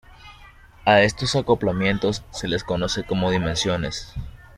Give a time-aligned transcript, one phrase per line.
[0.83, 4.15] A estos acoplamientos se les conoce como dimensiones.